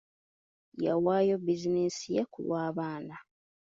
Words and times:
Yawaayo 0.83 1.35
bizinensi 1.45 2.05
ye 2.15 2.23
ku 2.31 2.39
lw'abaana. 2.45 3.15